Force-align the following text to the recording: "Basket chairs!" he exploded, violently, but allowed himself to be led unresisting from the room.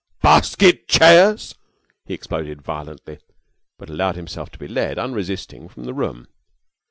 "Basket 0.23 0.87
chairs!" 0.87 1.53
he 2.07 2.15
exploded, 2.15 2.63
violently, 2.63 3.19
but 3.77 3.87
allowed 3.87 4.15
himself 4.15 4.49
to 4.49 4.57
be 4.57 4.67
led 4.67 4.97
unresisting 4.97 5.67
from 5.69 5.83
the 5.83 5.93
room. 5.93 6.27